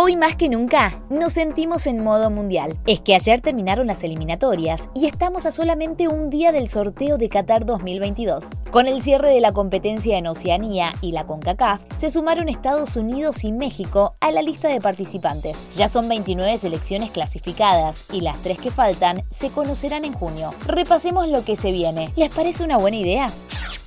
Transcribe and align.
Hoy 0.00 0.14
más 0.14 0.36
que 0.36 0.48
nunca 0.48 1.02
nos 1.10 1.32
sentimos 1.32 1.88
en 1.88 2.04
modo 2.04 2.30
mundial. 2.30 2.78
Es 2.86 3.00
que 3.00 3.16
ayer 3.16 3.40
terminaron 3.40 3.88
las 3.88 4.04
eliminatorias 4.04 4.88
y 4.94 5.06
estamos 5.06 5.44
a 5.44 5.50
solamente 5.50 6.06
un 6.06 6.30
día 6.30 6.52
del 6.52 6.68
sorteo 6.68 7.18
de 7.18 7.28
Qatar 7.28 7.66
2022. 7.66 8.44
Con 8.70 8.86
el 8.86 9.02
cierre 9.02 9.26
de 9.30 9.40
la 9.40 9.50
competencia 9.50 10.16
en 10.16 10.28
Oceanía 10.28 10.92
y 11.00 11.10
la 11.10 11.26
CONCACAF, 11.26 11.80
se 11.96 12.10
sumaron 12.10 12.48
Estados 12.48 12.96
Unidos 12.96 13.42
y 13.42 13.50
México 13.50 14.14
a 14.20 14.30
la 14.30 14.40
lista 14.40 14.68
de 14.68 14.80
participantes. 14.80 15.66
Ya 15.74 15.88
son 15.88 16.08
29 16.08 16.58
selecciones 16.58 17.10
clasificadas 17.10 18.04
y 18.12 18.20
las 18.20 18.40
tres 18.40 18.58
que 18.58 18.70
faltan 18.70 19.24
se 19.30 19.50
conocerán 19.50 20.04
en 20.04 20.12
junio. 20.12 20.54
Repasemos 20.64 21.28
lo 21.28 21.44
que 21.44 21.56
se 21.56 21.72
viene. 21.72 22.12
¿Les 22.14 22.32
parece 22.32 22.62
una 22.62 22.76
buena 22.76 22.98
idea? 22.98 23.32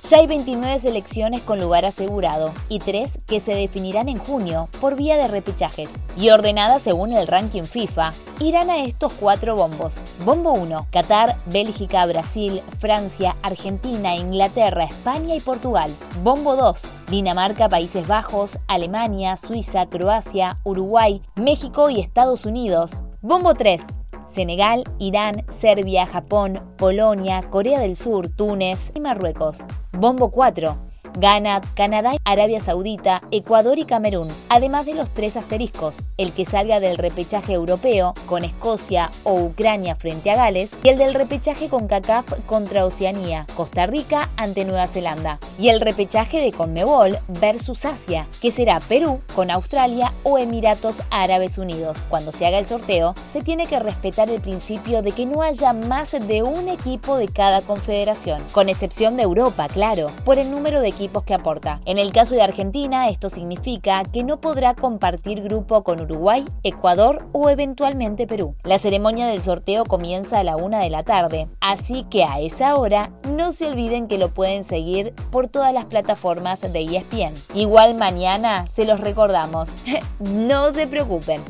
Ya 0.08 0.18
hay 0.18 0.26
29 0.26 0.80
selecciones 0.80 1.42
con 1.42 1.60
lugar 1.60 1.84
asegurado 1.84 2.52
y 2.68 2.80
3 2.80 3.20
que 3.24 3.38
se 3.38 3.54
definirán 3.54 4.08
en 4.08 4.18
junio 4.18 4.68
por 4.80 4.96
vía 4.96 5.16
de 5.16 5.28
repechajes. 5.28 5.90
Y 6.16 6.30
ordenadas 6.30 6.82
según 6.82 7.12
el 7.12 7.28
ranking 7.28 7.62
FIFA, 7.62 8.12
irán 8.40 8.68
a 8.68 8.82
estos 8.82 9.12
cuatro 9.12 9.54
bombos. 9.54 9.98
Bombo 10.24 10.52
1, 10.52 10.88
Qatar, 10.90 11.36
Bélgica, 11.46 12.04
Brasil, 12.06 12.62
Francia, 12.80 13.36
Argentina, 13.42 14.16
Inglaterra, 14.16 14.84
España 14.84 15.36
y 15.36 15.40
Portugal. 15.40 15.94
Bombo 16.22 16.56
2, 16.56 16.82
Dinamarca, 17.08 17.68
Países 17.68 18.06
Bajos, 18.06 18.58
Alemania, 18.66 19.36
Suiza, 19.36 19.86
Croacia, 19.86 20.58
Uruguay, 20.64 21.22
México 21.36 21.90
y 21.90 22.00
Estados 22.00 22.44
Unidos. 22.44 23.04
Bombo 23.22 23.54
3, 23.54 23.84
Senegal, 24.26 24.84
Irán, 24.98 25.44
Serbia, 25.48 26.06
Japón, 26.06 26.60
Polonia, 26.76 27.42
Corea 27.50 27.80
del 27.80 27.96
Sur, 27.96 28.28
Túnez 28.28 28.92
y 28.94 29.00
Marruecos. 29.00 29.64
Bombo 29.92 30.30
4. 30.30 30.91
Ghana, 31.18 31.60
Canadá, 31.74 32.12
Arabia 32.24 32.60
Saudita, 32.60 33.22
Ecuador 33.30 33.78
y 33.78 33.84
Camerún, 33.84 34.28
además 34.48 34.86
de 34.86 34.94
los 34.94 35.10
tres 35.10 35.36
asteriscos, 35.36 35.98
el 36.16 36.32
que 36.32 36.46
salga 36.46 36.80
del 36.80 36.96
repechaje 36.96 37.52
europeo 37.52 38.14
con 38.26 38.44
Escocia 38.44 39.10
o 39.24 39.34
Ucrania 39.34 39.94
frente 39.94 40.30
a 40.30 40.36
Gales 40.36 40.72
y 40.82 40.88
el 40.88 40.98
del 40.98 41.14
repechaje 41.14 41.68
con 41.68 41.86
CACAF 41.86 42.24
contra 42.46 42.86
Oceanía, 42.86 43.46
Costa 43.54 43.86
Rica 43.86 44.30
ante 44.36 44.64
Nueva 44.64 44.86
Zelanda 44.86 45.38
y 45.58 45.68
el 45.68 45.80
repechaje 45.80 46.40
de 46.40 46.52
Conmebol 46.52 47.18
versus 47.28 47.84
Asia, 47.84 48.26
que 48.40 48.50
será 48.50 48.80
Perú 48.80 49.20
con 49.34 49.50
Australia 49.50 50.12
o 50.22 50.38
Emiratos 50.38 51.02
Árabes 51.10 51.58
Unidos. 51.58 52.06
Cuando 52.08 52.32
se 52.32 52.46
haga 52.46 52.58
el 52.58 52.66
sorteo, 52.66 53.14
se 53.28 53.42
tiene 53.42 53.66
que 53.66 53.78
respetar 53.78 54.30
el 54.30 54.40
principio 54.40 55.02
de 55.02 55.12
que 55.12 55.26
no 55.26 55.42
haya 55.42 55.72
más 55.72 56.12
de 56.12 56.42
un 56.42 56.68
equipo 56.68 57.16
de 57.16 57.28
cada 57.28 57.60
confederación, 57.60 58.42
con 58.52 58.68
excepción 58.68 59.16
de 59.16 59.24
Europa, 59.24 59.68
claro, 59.68 60.10
por 60.24 60.38
el 60.38 60.50
número 60.50 60.80
de 60.80 60.88
equipos 60.88 61.01
que 61.08 61.34
aporta. 61.34 61.80
En 61.84 61.98
el 61.98 62.12
caso 62.12 62.34
de 62.34 62.42
Argentina, 62.42 63.08
esto 63.08 63.28
significa 63.28 64.02
que 64.04 64.22
no 64.22 64.40
podrá 64.40 64.74
compartir 64.74 65.42
grupo 65.42 65.82
con 65.82 66.00
Uruguay, 66.00 66.44
Ecuador 66.62 67.26
o 67.32 67.50
eventualmente 67.50 68.26
Perú. 68.26 68.54
La 68.62 68.78
ceremonia 68.78 69.26
del 69.26 69.42
sorteo 69.42 69.84
comienza 69.84 70.38
a 70.38 70.44
la 70.44 70.56
una 70.56 70.78
de 70.80 70.90
la 70.90 71.02
tarde, 71.02 71.48
así 71.60 72.04
que 72.04 72.24
a 72.24 72.40
esa 72.40 72.76
hora 72.76 73.10
no 73.32 73.52
se 73.52 73.66
olviden 73.66 74.06
que 74.06 74.18
lo 74.18 74.28
pueden 74.28 74.62
seguir 74.64 75.12
por 75.30 75.48
todas 75.48 75.74
las 75.74 75.86
plataformas 75.86 76.60
de 76.60 76.82
ESPN. 76.82 77.34
Igual 77.54 77.94
mañana 77.94 78.66
se 78.68 78.84
los 78.84 79.00
recordamos. 79.00 79.68
no 80.20 80.72
se 80.72 80.86
preocupen. 80.86 81.42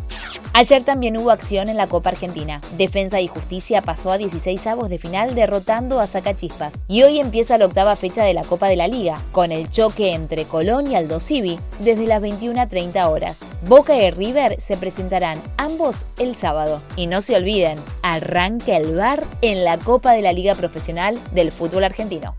Ayer 0.54 0.84
también 0.84 1.16
hubo 1.16 1.30
acción 1.30 1.70
en 1.70 1.78
la 1.78 1.86
Copa 1.86 2.10
Argentina. 2.10 2.60
Defensa 2.76 3.22
y 3.22 3.26
Justicia 3.26 3.80
pasó 3.80 4.12
a 4.12 4.18
16 4.18 4.66
avos 4.66 4.90
de 4.90 4.98
final 4.98 5.34
derrotando 5.34 5.98
a 5.98 6.06
Sacachispas. 6.06 6.84
Y 6.88 7.04
hoy 7.04 7.20
empieza 7.20 7.56
la 7.56 7.64
octava 7.64 7.96
fecha 7.96 8.22
de 8.22 8.34
la 8.34 8.44
Copa 8.44 8.68
de 8.68 8.76
la 8.76 8.86
Liga, 8.86 9.18
con 9.32 9.50
el 9.50 9.70
choque 9.70 10.12
entre 10.12 10.44
Colón 10.44 10.90
y 10.90 10.94
Aldo 10.94 11.20
Civi 11.20 11.58
desde 11.80 12.06
las 12.06 12.20
21.30 12.20 13.08
horas. 13.08 13.40
Boca 13.66 13.96
y 13.96 14.10
River 14.10 14.60
se 14.60 14.76
presentarán 14.76 15.40
ambos 15.56 16.04
el 16.18 16.34
sábado. 16.34 16.82
Y 16.96 17.06
no 17.06 17.22
se 17.22 17.36
olviden, 17.36 17.78
arranca 18.02 18.76
el 18.76 18.94
bar 18.94 19.24
en 19.40 19.64
la 19.64 19.78
Copa 19.78 20.12
de 20.12 20.20
la 20.20 20.34
Liga 20.34 20.54
Profesional 20.54 21.18
del 21.32 21.50
Fútbol 21.50 21.84
Argentino. 21.84 22.36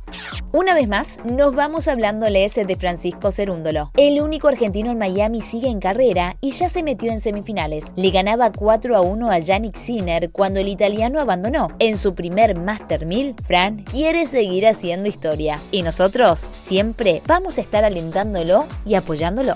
Una 0.56 0.76
vez 0.76 0.88
más, 0.88 1.18
nos 1.26 1.56
vamos 1.56 1.88
hablándoles 1.88 2.54
de 2.54 2.76
Francisco 2.76 3.32
Cerúndolo. 3.32 3.90
El 3.98 4.22
único 4.22 4.50
argentino 4.50 4.92
en 4.92 5.00
Miami 5.00 5.42
sigue 5.42 5.68
en 5.68 5.80
carrera 5.80 6.38
y 6.42 6.52
ya 6.52 6.70
se 6.70 6.84
metió 6.84 7.12
en 7.12 7.20
semifinales. 7.20 7.92
Le 7.96 8.12
ganaba 8.12 8.52
4 8.52 8.96
a 8.96 9.02
1 9.02 9.32
a 9.32 9.40
Yannick 9.40 9.76
Sinner 9.76 10.30
cuando 10.30 10.60
el 10.60 10.68
italiano 10.68 11.20
abandonó. 11.20 11.70
En 11.80 11.98
su 11.98 12.14
primer 12.14 12.56
Master 12.56 13.08
1000, 13.08 13.34
Fran 13.48 13.78
quiere 13.80 14.28
seguir 14.28 14.68
haciendo 14.68 15.10
historia. 15.10 15.60
Y 15.72 15.82
nosotros 15.82 16.52
siempre 16.52 17.24
vamos 17.26 17.58
a 17.58 17.62
estar 17.62 17.84
alentándolo 17.84 18.68
y 18.86 18.94
apoyándolo. 18.94 19.56